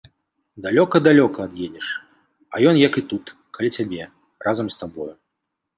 [0.65, 1.87] Далёка, далёка ад'едзеш,
[2.57, 3.25] а ён як і тут,
[3.57, 4.03] каля цябе,
[4.49, 5.13] разам з табою.